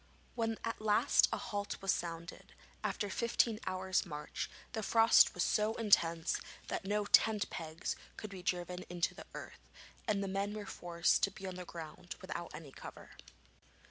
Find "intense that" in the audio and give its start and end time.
5.75-6.85